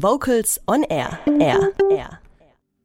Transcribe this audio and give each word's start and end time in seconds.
Vocals 0.00 0.60
on 0.68 0.84
Air. 0.84 1.18
Air. 1.40 1.70
Air. 1.90 2.20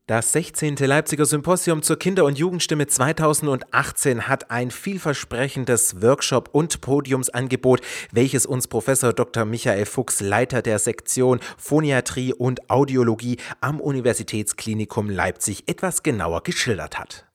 Das 0.07 0.31
16. 0.31 0.77
Leipziger 0.77 1.25
Symposium 1.25 1.83
zur 1.83 1.99
Kinder- 1.99 2.25
und 2.25 2.39
Jugendstimme 2.39 2.87
2018 2.87 4.27
hat 4.27 4.49
ein 4.49 4.71
vielversprechendes 4.71 6.01
Workshop- 6.01 6.49
und 6.53 6.81
Podiumsangebot, 6.81 7.81
welches 8.11 8.47
uns 8.47 8.67
Professor 8.67 9.13
Dr. 9.13 9.45
Michael 9.45 9.85
Fuchs, 9.85 10.21
Leiter 10.21 10.63
der 10.63 10.79
Sektion 10.79 11.39
Phoniatrie 11.59 12.33
und 12.33 12.71
Audiologie 12.71 13.37
am 13.61 13.79
Universitätsklinikum 13.79 15.11
Leipzig, 15.11 15.69
etwas 15.69 16.01
genauer 16.01 16.41
geschildert 16.41 16.97
hat. 16.97 17.25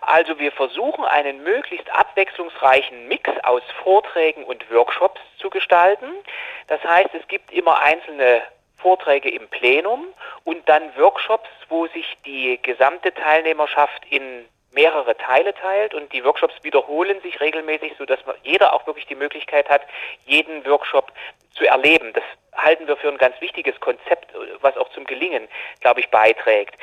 Also 0.00 0.38
wir 0.38 0.50
versuchen 0.52 1.04
einen 1.04 1.44
möglichst 1.44 1.90
abwechslungsreichen 1.92 3.06
Mix 3.08 3.28
aus 3.42 3.62
Vorträgen 3.82 4.44
und 4.44 4.64
Workshops 4.70 5.20
zu 5.36 5.50
gestalten. 5.50 6.06
Das 6.68 6.82
heißt, 6.82 7.10
es 7.12 7.28
gibt 7.28 7.52
immer 7.52 7.80
einzelne 7.80 8.40
Vorträge 8.82 9.30
im 9.30 9.48
Plenum 9.48 10.06
und 10.44 10.68
dann 10.68 10.82
Workshops, 10.96 11.48
wo 11.68 11.86
sich 11.88 12.16
die 12.24 12.58
gesamte 12.62 13.12
Teilnehmerschaft 13.14 14.04
in 14.10 14.46
mehrere 14.72 15.16
Teile 15.16 15.54
teilt 15.54 15.94
und 15.94 16.12
die 16.12 16.24
Workshops 16.24 16.54
wiederholen 16.62 17.20
sich 17.22 17.40
regelmäßig, 17.40 17.94
sodass 17.98 18.20
jeder 18.42 18.72
auch 18.72 18.86
wirklich 18.86 19.06
die 19.06 19.14
Möglichkeit 19.14 19.68
hat, 19.68 19.82
jeden 20.26 20.64
Workshop 20.66 21.12
zu 21.54 21.66
erleben. 21.66 22.12
Das 22.12 22.22
halten 22.54 22.86
wir 22.86 22.96
für 22.96 23.08
ein 23.08 23.18
ganz 23.18 23.40
wichtiges 23.40 23.78
Konzept, 23.80 24.32
was 24.60 24.76
auch 24.76 24.88
zum 24.90 25.04
Gelingen, 25.04 25.48
glaube 25.80 26.00
ich, 26.00 26.08
beiträgt. 26.10 26.76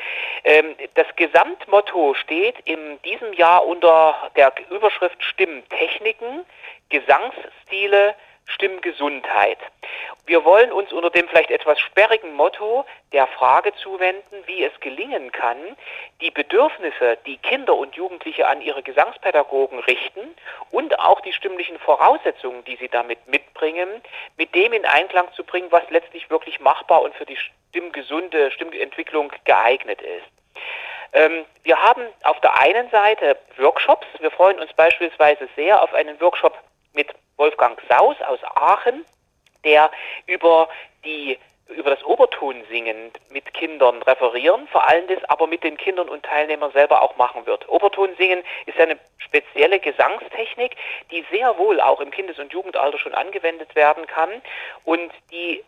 Ähm, 0.44 0.76
das 0.94 1.06
Gesamtmotto 1.16 2.14
steht 2.14 2.56
in 2.64 3.00
diesem 3.02 3.32
Jahr 3.32 3.66
unter 3.66 4.30
der 4.36 4.52
Überschrift 4.70 5.22
Stimmtechniken, 5.22 6.44
Gesangsstile, 6.90 8.14
Stimmgesundheit. 8.48 9.58
Wir 10.26 10.44
wollen 10.44 10.72
uns 10.72 10.92
unter 10.92 11.10
dem 11.10 11.28
vielleicht 11.28 11.50
etwas 11.50 11.78
sperrigen 11.80 12.34
Motto 12.34 12.84
der 13.12 13.26
Frage 13.26 13.72
zuwenden, 13.76 14.42
wie 14.46 14.64
es 14.64 14.78
gelingen 14.80 15.32
kann, 15.32 15.56
die 16.20 16.30
Bedürfnisse, 16.30 17.18
die 17.24 17.38
Kinder 17.38 17.74
und 17.74 17.94
Jugendliche 17.94 18.46
an 18.46 18.60
ihre 18.60 18.82
Gesangspädagogen 18.82 19.78
richten 19.80 20.34
und 20.70 20.98
auch 20.98 21.20
die 21.20 21.32
stimmlichen 21.32 21.78
Voraussetzungen, 21.78 22.64
die 22.64 22.76
sie 22.76 22.88
damit 22.88 23.26
mitbringen, 23.26 23.88
mit 24.36 24.54
dem 24.54 24.72
in 24.72 24.84
Einklang 24.84 25.32
zu 25.34 25.44
bringen, 25.44 25.68
was 25.70 25.88
letztlich 25.90 26.28
wirklich 26.30 26.60
machbar 26.60 27.02
und 27.02 27.14
für 27.14 27.26
die 27.26 27.38
stimmgesunde 27.70 28.50
Stimmentwicklung 28.50 29.32
geeignet 29.44 30.02
ist. 30.02 30.26
Ähm, 31.12 31.44
wir 31.62 31.82
haben 31.82 32.02
auf 32.24 32.40
der 32.40 32.58
einen 32.58 32.90
Seite 32.90 33.38
Workshops. 33.56 34.06
Wir 34.20 34.30
freuen 34.30 34.58
uns 34.58 34.72
beispielsweise 34.74 35.48
sehr 35.56 35.82
auf 35.82 35.94
einen 35.94 36.20
Workshop 36.20 36.56
mit 36.92 37.08
Wolfgang 37.38 37.80
Saus 37.88 38.16
aus 38.22 38.40
Aachen, 38.54 39.04
der 39.64 39.90
über 40.26 40.68
die 41.04 41.38
über 41.68 41.90
das 41.90 42.02
Obertonsingen 42.04 43.12
mit 43.30 43.52
Kindern 43.52 44.02
referieren, 44.02 44.66
vor 44.68 44.88
allem 44.88 45.06
das 45.06 45.22
aber 45.24 45.46
mit 45.46 45.62
den 45.62 45.76
Kindern 45.76 46.08
und 46.08 46.24
Teilnehmern 46.24 46.72
selber 46.72 47.02
auch 47.02 47.16
machen 47.16 47.44
wird. 47.46 47.68
Obertonsingen 47.68 48.42
ist 48.66 48.80
eine 48.80 48.98
spezielle 49.18 49.78
Gesangstechnik, 49.78 50.76
die 51.10 51.24
sehr 51.30 51.58
wohl 51.58 51.80
auch 51.80 52.00
im 52.00 52.10
Kindes- 52.10 52.38
und 52.38 52.52
Jugendalter 52.52 52.98
schon 52.98 53.14
angewendet 53.14 53.74
werden 53.74 54.06
kann 54.06 54.30
und 54.84 55.12
die 55.30 55.62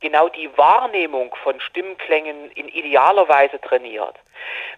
genau 0.00 0.28
die 0.28 0.50
Wahrnehmung 0.56 1.34
von 1.42 1.60
Stimmklängen 1.60 2.50
in 2.52 2.68
idealer 2.68 3.28
Weise 3.28 3.60
trainiert. 3.60 4.14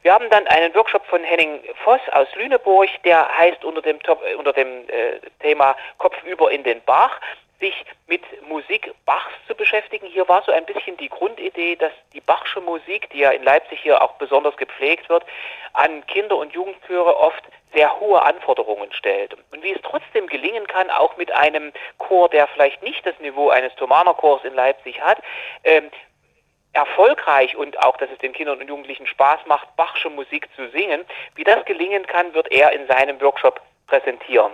Wir 0.03 0.15
haben 0.15 0.31
dann 0.31 0.47
einen 0.47 0.75
Workshop 0.75 1.05
von 1.07 1.23
Henning 1.23 1.61
Voss 1.85 2.01
aus 2.13 2.29
Lüneburg, 2.35 2.89
der 3.05 3.29
heißt 3.37 3.65
unter 3.65 3.83
dem, 3.83 4.01
Top, 4.03 4.23
äh, 4.27 4.35
unter 4.35 4.53
dem 4.53 4.89
äh, 4.89 5.21
Thema 5.41 5.77
Kopfüber 5.99 6.51
in 6.51 6.65
den 6.65 6.81
Bach 6.83 7.21
sich 7.61 7.85
mit 8.07 8.23
Musik 8.49 8.93
Bachs 9.05 9.33
zu 9.47 9.55
beschäftigen. 9.55 10.07
Hier 10.07 10.29
war 10.29 10.43
so 10.43 10.53
ein 10.53 10.65
bisschen 10.65 10.97
die 10.97 11.09
Grundidee, 11.09 11.77
dass 11.77 11.93
die 12.13 12.21
Bachsche 12.21 12.61
Musik, 12.61 13.09
die 13.11 13.19
ja 13.19 13.31
in 13.31 13.43
Leipzig 13.43 13.81
hier 13.81 14.03
auch 14.03 14.15
besonders 14.15 14.57
gepflegt 14.57 15.09
wird, 15.09 15.25
an 15.75 16.05
Kinder- 16.07 16.37
und 16.37 16.53
Jugendchöre 16.53 17.17
oft 17.17 17.45
sehr 17.73 18.01
hohe 18.01 18.23
Anforderungen 18.23 18.93
stellt. 18.93 19.37
Und 19.53 19.63
wie 19.63 19.73
es 19.73 19.81
trotzdem 19.83 20.27
gelingen 20.27 20.67
kann, 20.67 20.91
auch 20.91 21.17
mit 21.17 21.31
einem 21.33 21.73
Chor, 21.99 22.29
der 22.29 22.49
vielleicht 22.49 22.83
nicht 22.83 23.05
das 23.07 23.19
Niveau 23.21 23.51
eines 23.51 23.75
Thomaner 23.77 24.15
Chors 24.15 24.45
in 24.45 24.55
Leipzig 24.55 25.01
hat, 25.01 25.19
ähm, 25.63 25.91
erfolgreich 26.73 27.57
und 27.57 27.79
auch, 27.83 27.97
dass 27.97 28.11
es 28.11 28.19
den 28.19 28.33
Kindern 28.33 28.61
und 28.61 28.69
Jugendlichen 28.69 29.07
Spaß 29.07 29.41
macht, 29.47 29.75
Bachsche 29.77 30.11
Musik 30.11 30.49
zu 30.57 30.69
singen. 30.71 31.05
Wie 31.35 31.45
das 31.45 31.65
gelingen 31.65 32.07
kann, 32.07 32.33
wird 32.35 32.51
er 32.51 32.73
in 32.73 32.87
seinem 32.87 33.21
Workshop 33.21 33.61
präsentieren. 33.87 34.53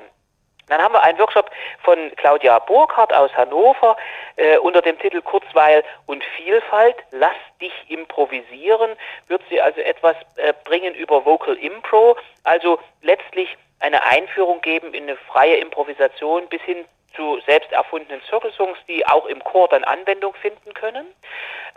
Dann 0.69 0.83
haben 0.83 0.95
wir 0.95 1.03
einen 1.03 1.19
Workshop 1.19 1.51
von 1.83 2.11
Claudia 2.17 2.59
Burkhardt 2.59 3.13
aus 3.13 3.33
Hannover 3.37 3.97
äh, 4.37 4.59
unter 4.59 4.83
dem 4.83 4.99
Titel 4.99 5.23
Kurzweil 5.23 5.85
und 6.07 6.25
Vielfalt. 6.37 6.97
Lass 7.13 7.37
dich 7.61 7.73
improvisieren. 7.89 8.97
Wird 9.29 9.43
sie 9.49 9.61
also 9.61 9.81
etwas 9.81 10.17
äh, 10.37 10.53
bringen 10.65 10.95
über 10.95 11.25
Vocal 11.25 11.55
Impro, 11.55 12.17
also 12.43 12.81
letztlich 13.03 13.57
eine 13.79 14.03
Einführung 14.05 14.61
geben 14.61 14.95
in 14.95 15.05
eine 15.05 15.17
freie 15.17 15.57
Improvisation 15.57 16.49
bis 16.49 16.63
hin 16.63 16.85
zu 17.15 17.41
selbst 17.47 17.73
erfundenen 17.73 18.21
Circle-Songs, 18.29 18.79
die 18.87 19.07
auch 19.07 19.27
im 19.27 19.43
Chor 19.43 19.69
dann 19.69 19.85
Anwendung 19.85 20.35
finden 20.35 20.75
können. 20.75 21.07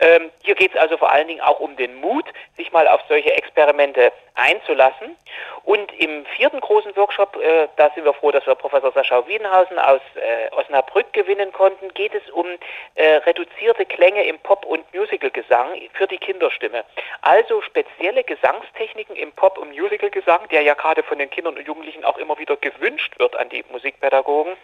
Ähm, 0.00 0.30
hier 0.42 0.54
geht 0.54 0.74
es 0.74 0.80
also 0.80 0.96
vor 0.96 1.10
allen 1.10 1.28
Dingen 1.28 1.40
auch 1.40 1.60
um 1.60 1.76
den 1.76 1.94
Mut, 1.96 2.26
sich 2.56 2.70
mal 2.72 2.86
auf 2.88 3.00
solche 3.08 3.32
Experimente 3.32 4.12
einzulassen. 4.34 5.16
Und 5.64 5.92
im 5.98 6.24
vierten 6.36 6.60
großen 6.60 6.96
Workshop, 6.96 7.36
äh, 7.36 7.68
da 7.76 7.90
sind 7.94 8.04
wir 8.04 8.14
froh, 8.14 8.30
dass 8.30 8.46
wir 8.46 8.54
Professor 8.54 8.92
Sascha 8.92 9.26
Wiedenhausen 9.26 9.78
aus 9.78 10.00
äh, 10.14 10.54
Osnabrück 10.54 11.12
gewinnen 11.12 11.52
konnten, 11.52 11.92
geht 11.94 12.14
es 12.14 12.28
um 12.30 12.46
äh, 12.94 13.16
reduzierte 13.16 13.84
Klänge 13.86 14.24
im 14.24 14.38
Pop- 14.38 14.64
und 14.64 14.92
Musicalgesang 14.94 15.80
für 15.92 16.06
die 16.06 16.18
Kinderstimme. 16.18 16.84
Also 17.20 17.60
spezielle 17.62 18.24
Gesangstechniken 18.24 19.16
im 19.16 19.32
Pop- 19.32 19.58
und 19.58 19.76
Musicalgesang, 19.78 20.48
der 20.48 20.62
ja 20.62 20.74
gerade 20.74 21.02
von 21.02 21.18
den 21.18 21.30
Kindern 21.30 21.56
und 21.56 21.66
Jugendlichen 21.66 22.04
auch 22.04 22.18
immer 22.18 22.38
wieder 22.38 22.56
gewünscht 22.56 23.18
wird 23.18 23.36
an 23.36 23.48
die 23.48 23.64
Musikpädagogen. 23.70 24.56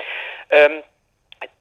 Ähm, 0.51 0.83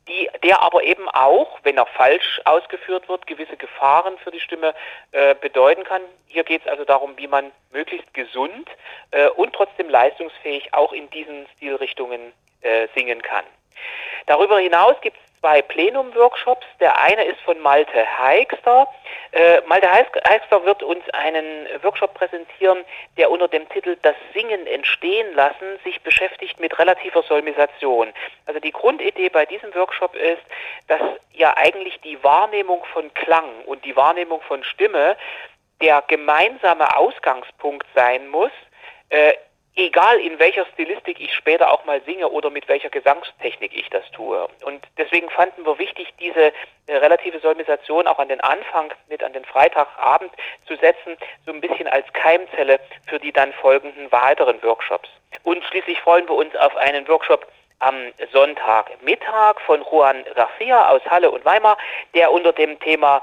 die, 0.07 0.29
der 0.43 0.61
aber 0.61 0.83
eben 0.83 1.09
auch, 1.09 1.59
wenn 1.63 1.77
er 1.77 1.85
falsch 1.85 2.41
ausgeführt 2.45 3.09
wird, 3.09 3.25
gewisse 3.27 3.57
Gefahren 3.57 4.17
für 4.19 4.31
die 4.31 4.39
Stimme 4.39 4.73
äh, 5.11 5.35
bedeuten 5.35 5.83
kann. 5.83 6.01
Hier 6.27 6.43
geht 6.43 6.61
es 6.61 6.67
also 6.67 6.85
darum, 6.85 7.17
wie 7.17 7.27
man 7.27 7.51
möglichst 7.71 8.13
gesund 8.13 8.69
äh, 9.11 9.27
und 9.29 9.53
trotzdem 9.53 9.89
leistungsfähig 9.89 10.73
auch 10.73 10.93
in 10.93 11.09
diesen 11.09 11.47
Stilrichtungen 11.55 12.33
äh, 12.61 12.87
singen 12.95 13.21
kann. 13.21 13.45
Darüber 14.27 14.59
hinaus 14.59 14.95
gibt 15.01 15.17
es 15.17 15.24
zwei 15.45 15.61
Plenum-Workshops. 15.61 16.65
Der 16.79 16.99
eine 16.99 17.23
ist 17.23 17.39
von 17.41 17.59
Malte 17.59 18.03
Heixter. 18.03 18.87
Äh, 19.31 19.61
Malte 19.67 19.87
Heixter 19.87 20.65
wird 20.65 20.81
uns 20.81 21.07
einen 21.11 21.67
Workshop 21.83 22.15
präsentieren, 22.15 22.83
der 23.17 23.29
unter 23.29 23.47
dem 23.47 23.69
Titel 23.69 23.95
Das 24.01 24.15
Singen 24.33 24.65
entstehen 24.65 25.35
lassen 25.35 25.77
sich 25.83 26.01
beschäftigt 26.01 26.59
mit 26.59 26.79
relativer 26.79 27.21
Solmisation. 27.21 28.11
Also 28.47 28.59
die 28.59 28.71
Grundidee 28.71 29.29
bei 29.29 29.45
diesem 29.45 29.73
Workshop 29.75 30.15
ist, 30.15 30.41
dass 30.87 31.01
ja 31.33 31.55
eigentlich 31.55 32.01
die 32.01 32.23
Wahrnehmung 32.23 32.83
von 32.91 33.13
Klang 33.13 33.61
und 33.67 33.85
die 33.85 33.95
Wahrnehmung 33.95 34.41
von 34.41 34.63
Stimme 34.63 35.15
der 35.79 36.03
gemeinsame 36.07 36.97
Ausgangspunkt 36.97 37.85
sein 37.93 38.27
muss, 38.29 38.51
äh, 39.09 39.33
egal 39.75 40.19
in 40.19 40.39
welcher 40.39 40.65
Stilistik 40.73 41.19
ich 41.19 41.33
später 41.33 41.71
auch 41.71 41.85
mal 41.85 42.01
singe 42.05 42.29
oder 42.29 42.49
mit 42.49 42.67
welcher 42.67 42.89
Gesangstechnik 42.89 43.75
ich 43.75 43.89
das 43.89 44.09
tue. 44.11 44.47
Und 44.63 44.83
deswegen 44.97 45.29
fanden 45.29 45.65
wir 45.65 45.77
wichtig, 45.77 46.13
diese 46.19 46.53
äh, 46.87 46.95
relative 46.95 47.39
Solmisation 47.39 48.07
auch 48.07 48.19
an 48.19 48.29
den 48.29 48.41
Anfang 48.41 48.93
mit 49.09 49.23
an 49.23 49.33
den 49.33 49.45
Freitagabend 49.45 50.31
zu 50.67 50.75
setzen, 50.77 51.17
so 51.45 51.51
ein 51.51 51.61
bisschen 51.61 51.87
als 51.87 52.11
Keimzelle 52.13 52.79
für 53.07 53.19
die 53.19 53.31
dann 53.31 53.53
folgenden 53.53 54.11
weiteren 54.11 54.61
Workshops. 54.63 55.09
Und 55.43 55.63
schließlich 55.65 55.99
freuen 55.99 56.27
wir 56.27 56.35
uns 56.35 56.55
auf 56.55 56.75
einen 56.77 57.07
Workshop 57.07 57.45
am 57.79 57.95
Sonntagmittag 58.31 59.59
von 59.65 59.83
Juan 59.91 60.23
Garcia 60.33 60.89
aus 60.89 61.01
Halle 61.07 61.29
und 61.29 61.43
Weimar, 61.43 61.77
der 62.13 62.31
unter 62.31 62.53
dem 62.53 62.79
Thema 62.79 63.21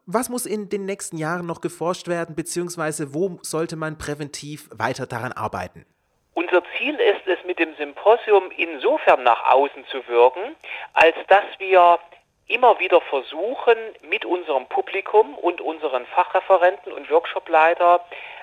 Was 0.07 0.29
muss 0.29 0.47
in 0.47 0.69
den 0.69 0.85
nächsten 0.85 1.17
Jahren 1.17 1.47
noch 1.47 1.61
geforscht 1.61 2.09
werden, 2.09 2.35
beziehungsweise 2.35 3.15
wo 3.15 3.39
sollte 3.43 3.77
man 3.77 3.97
präventiv 3.97 4.69
weiter 4.73 5.07
daran 5.07 5.33
arbeiten? 5.33 5.87
Unser 6.35 6.63
Ziel 6.77 6.97
ist 6.97 7.27
es, 7.27 7.39
mit 7.47 7.59
dem 7.59 7.75
Symposium 7.77 8.51
insofern 8.57 9.23
nach 9.23 9.51
außen 9.51 9.85
zu 9.87 10.07
wirken, 10.09 10.57
als 10.95 11.17
dass 11.29 11.45
wir 11.59 11.99
immer 12.47 12.79
wieder 12.81 13.01
versuchen, 13.01 13.77
mit 14.09 14.25
unserem 14.25 14.67
Publikum 14.67 15.35
und 15.35 15.61
unseren 15.61 16.07
Fachreferenten 16.07 16.93
und 16.93 17.11
Workshopleiter, 17.11 18.01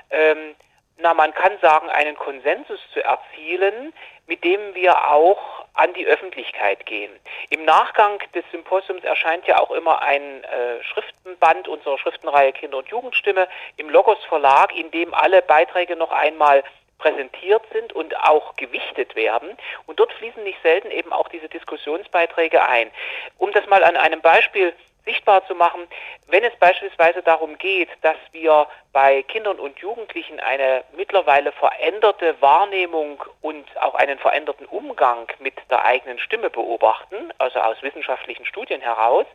ähm, 0.09 0.55
na, 0.99 1.13
man 1.13 1.33
kann 1.33 1.57
sagen, 1.61 1.89
einen 1.89 2.15
Konsensus 2.15 2.79
zu 2.93 3.03
erzielen, 3.03 3.93
mit 4.25 4.43
dem 4.43 4.75
wir 4.75 5.11
auch 5.11 5.65
an 5.73 5.93
die 5.93 6.05
Öffentlichkeit 6.05 6.85
gehen. 6.85 7.11
Im 7.49 7.63
Nachgang 7.65 8.19
des 8.33 8.43
Symposiums 8.51 9.03
erscheint 9.03 9.45
ja 9.45 9.59
auch 9.59 9.71
immer 9.71 10.01
ein 10.01 10.43
äh, 10.43 10.83
Schriftenband 10.83 11.67
unserer 11.67 11.97
Schriftenreihe 11.97 12.51
Kinder- 12.51 12.77
und 12.77 12.89
Jugendstimme 12.89 13.47
im 13.77 13.89
Logos 13.89 14.23
Verlag, 14.25 14.75
in 14.75 14.91
dem 14.91 15.13
alle 15.13 15.41
Beiträge 15.41 15.95
noch 15.95 16.11
einmal 16.11 16.63
präsentiert 16.97 17.61
sind 17.71 17.93
und 17.93 18.17
auch 18.17 18.55
gewichtet 18.55 19.15
werden. 19.15 19.55
Und 19.85 19.99
dort 19.99 20.11
fließen 20.13 20.43
nicht 20.43 20.61
selten 20.63 20.89
eben 20.89 21.13
auch 21.13 21.29
diese 21.29 21.47
Diskussionsbeiträge 21.47 22.67
ein. 22.67 22.89
Um 23.37 23.51
das 23.51 23.67
mal 23.67 23.83
an 23.83 23.95
einem 23.95 24.21
Beispiel 24.21 24.73
sichtbar 25.07 25.45
zu 25.47 25.55
machen, 25.55 25.87
wenn 26.27 26.43
es 26.43 26.55
beispielsweise 26.57 27.23
darum 27.23 27.57
geht, 27.57 27.89
dass 28.01 28.17
wir 28.31 28.67
bei 28.91 29.23
Kindern 29.23 29.57
und 29.57 29.79
Jugendlichen 29.79 30.39
eine 30.39 30.83
mittlerweile 30.95 31.51
veränderte 31.53 32.39
Wahrnehmung 32.41 33.23
und 33.41 33.65
auch 33.81 33.95
einen 33.95 34.19
veränderten 34.19 34.65
Umgang 34.65 35.27
mit 35.39 35.55
der 35.71 35.83
eigenen 35.85 36.19
Stimme 36.19 36.49
beobachten, 36.49 37.33
also 37.37 37.59
aus 37.59 37.81
wissenschaftlichen 37.81 38.45
Studien 38.45 38.81
heraus, 38.81 39.25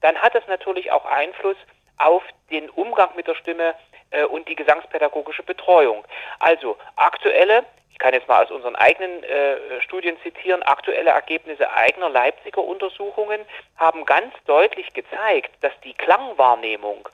dann 0.00 0.16
hat 0.16 0.34
das 0.34 0.46
natürlich 0.46 0.92
auch 0.92 1.04
Einfluss 1.04 1.56
auf 1.98 2.22
den 2.50 2.70
Umgang 2.70 3.10
mit 3.16 3.26
der 3.26 3.34
Stimme 3.34 3.74
äh, 4.10 4.24
und 4.24 4.48
die 4.48 4.56
gesangspädagogische 4.56 5.42
Betreuung. 5.42 6.04
Also 6.38 6.76
aktuelle 6.96 7.64
kann 8.06 8.14
jetzt 8.14 8.28
mal 8.28 8.44
aus 8.44 8.52
unseren 8.52 8.76
eigenen 8.76 9.24
äh, 9.24 9.80
Studien 9.80 10.16
zitieren, 10.22 10.62
aktuelle 10.62 11.10
Ergebnisse 11.10 11.68
eigener 11.72 12.08
Leipziger 12.08 12.62
Untersuchungen 12.62 13.40
haben 13.74 14.04
ganz 14.04 14.32
deutlich 14.44 14.92
gezeigt, 14.94 15.50
dass 15.60 15.72
die 15.82 15.92
Klangwahrnehmung 15.92 17.08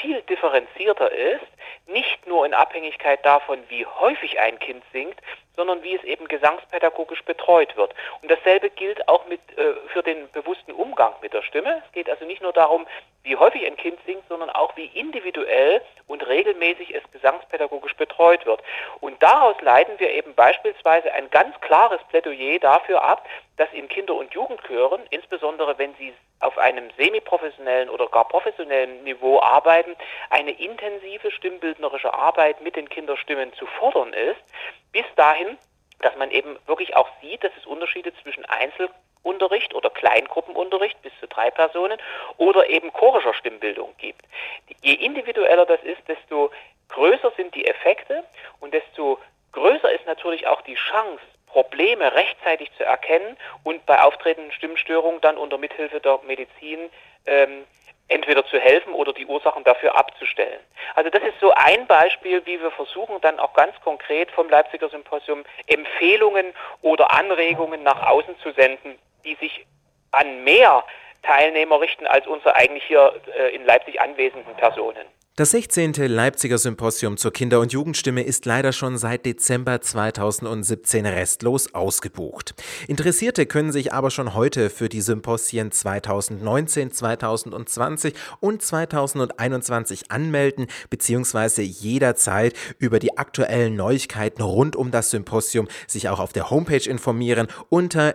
viel 0.00 0.22
differenzierter 0.22 1.12
ist, 1.12 1.46
nicht 1.86 2.26
nur 2.26 2.44
in 2.44 2.52
Abhängigkeit 2.52 3.24
davon, 3.24 3.60
wie 3.68 3.86
häufig 3.86 4.40
ein 4.40 4.58
Kind 4.58 4.82
singt, 4.92 5.14
sondern 5.56 5.82
wie 5.82 5.94
es 5.94 6.04
eben 6.04 6.28
gesangspädagogisch 6.28 7.22
betreut 7.24 7.76
wird. 7.76 7.94
Und 8.22 8.30
dasselbe 8.30 8.70
gilt 8.70 9.08
auch 9.08 9.26
mit, 9.26 9.40
äh, 9.56 9.74
für 9.88 10.02
den 10.02 10.30
bewussten 10.32 10.72
Umgang 10.72 11.14
mit 11.22 11.32
der 11.32 11.42
Stimme. 11.42 11.82
Es 11.86 11.92
geht 11.92 12.10
also 12.10 12.24
nicht 12.24 12.42
nur 12.42 12.52
darum, 12.52 12.86
wie 13.22 13.36
häufig 13.36 13.64
ein 13.66 13.76
Kind 13.76 13.98
singt, 14.04 14.26
sondern 14.28 14.50
auch 14.50 14.76
wie 14.76 14.86
individuell 14.86 15.80
und 16.06 16.26
regelmäßig 16.26 16.94
es 16.94 17.02
gesangspädagogisch 17.10 17.94
betreut 17.96 18.44
wird. 18.44 18.62
Und 19.00 19.22
daraus 19.22 19.58
leiten 19.62 19.98
wir 19.98 20.10
eben 20.10 20.34
beispielsweise 20.34 21.12
ein 21.12 21.30
ganz 21.30 21.58
klares 21.60 22.00
Plädoyer 22.10 22.58
dafür 22.58 23.02
ab, 23.02 23.26
dass 23.56 23.72
in 23.72 23.88
Kinder- 23.88 24.14
und 24.14 24.34
Jugendchören, 24.34 25.02
insbesondere 25.10 25.78
wenn 25.78 25.94
sie 25.94 26.12
auf 26.40 26.58
einem 26.58 26.90
semiprofessionellen 26.98 27.88
oder 27.88 28.08
gar 28.08 28.28
professionellen 28.28 29.04
Niveau 29.04 29.40
arbeiten, 29.40 29.96
eine 30.30 30.50
intensive 30.50 31.30
stimmbildnerische 31.30 32.12
Arbeit 32.12 32.60
mit 32.60 32.76
den 32.76 32.88
Kinderstimmen 32.88 33.52
zu 33.54 33.66
fordern 33.66 34.12
ist, 34.12 34.42
bis 34.94 35.04
dahin, 35.16 35.58
dass 36.00 36.16
man 36.16 36.30
eben 36.30 36.56
wirklich 36.66 36.96
auch 36.96 37.08
sieht, 37.20 37.44
dass 37.44 37.52
es 37.58 37.66
Unterschiede 37.66 38.12
zwischen 38.22 38.44
Einzelunterricht 38.46 39.74
oder 39.74 39.90
Kleingruppenunterricht 39.90 41.02
bis 41.02 41.12
zu 41.20 41.26
drei 41.26 41.50
Personen 41.50 41.98
oder 42.38 42.70
eben 42.70 42.92
chorischer 42.92 43.34
Stimmbildung 43.34 43.94
gibt. 43.98 44.24
Je 44.82 44.94
individueller 44.94 45.66
das 45.66 45.82
ist, 45.82 46.00
desto 46.08 46.50
größer 46.88 47.32
sind 47.36 47.54
die 47.54 47.66
Effekte 47.66 48.24
und 48.60 48.72
desto 48.72 49.18
größer 49.52 49.92
ist 49.92 50.06
natürlich 50.06 50.46
auch 50.46 50.62
die 50.62 50.76
Chance, 50.76 51.22
Probleme 51.46 52.12
rechtzeitig 52.14 52.70
zu 52.76 52.84
erkennen 52.84 53.36
und 53.62 53.86
bei 53.86 54.02
auftretenden 54.02 54.52
Stimmstörungen 54.52 55.20
dann 55.20 55.38
unter 55.38 55.56
Mithilfe 55.58 56.00
der 56.00 56.18
Medizin 56.26 56.90
ähm, 57.26 57.64
entweder 58.08 58.44
zu 58.46 58.58
helfen 58.58 58.92
oder 58.92 59.12
die 59.12 59.26
Ursachen 59.26 59.64
dafür 59.64 59.96
abzustellen. 59.96 60.60
Also 60.94 61.10
das 61.10 61.22
ist 61.22 61.40
so 61.40 61.52
ein 61.54 61.86
Beispiel, 61.86 62.44
wie 62.44 62.60
wir 62.60 62.70
versuchen 62.70 63.20
dann 63.22 63.38
auch 63.38 63.54
ganz 63.54 63.74
konkret 63.80 64.30
vom 64.30 64.48
Leipziger 64.48 64.88
Symposium 64.88 65.44
Empfehlungen 65.66 66.52
oder 66.82 67.10
Anregungen 67.10 67.82
nach 67.82 68.06
außen 68.06 68.38
zu 68.40 68.52
senden, 68.52 68.98
die 69.24 69.34
sich 69.36 69.66
an 70.12 70.44
mehr 70.44 70.84
Teilnehmer 71.22 71.80
richten 71.80 72.06
als 72.06 72.26
unsere 72.26 72.54
eigentlich 72.54 72.84
hier 72.84 73.20
äh, 73.38 73.54
in 73.54 73.64
Leipzig 73.64 74.00
anwesenden 74.00 74.54
Personen. 74.56 75.06
Das 75.36 75.50
16. 75.50 75.94
Leipziger 75.94 76.58
Symposium 76.58 77.16
zur 77.16 77.32
Kinder- 77.32 77.58
und 77.58 77.72
Jugendstimme 77.72 78.22
ist 78.22 78.46
leider 78.46 78.72
schon 78.72 78.96
seit 78.98 79.26
Dezember 79.26 79.80
2017 79.80 81.06
restlos 81.06 81.74
ausgebucht. 81.74 82.54
Interessierte 82.86 83.44
können 83.44 83.72
sich 83.72 83.92
aber 83.92 84.12
schon 84.12 84.34
heute 84.34 84.70
für 84.70 84.88
die 84.88 85.00
Symposien 85.00 85.72
2019, 85.72 86.92
2020 86.92 88.14
und 88.38 88.62
2021 88.62 90.12
anmelden 90.12 90.68
bzw. 90.88 91.62
jederzeit 91.62 92.54
über 92.78 93.00
die 93.00 93.18
aktuellen 93.18 93.74
Neuigkeiten 93.74 94.40
rund 94.40 94.76
um 94.76 94.92
das 94.92 95.10
Symposium 95.10 95.66
sich 95.88 96.08
auch 96.10 96.20
auf 96.20 96.32
der 96.32 96.50
Homepage 96.50 96.88
informieren 96.88 97.48
unter 97.70 98.14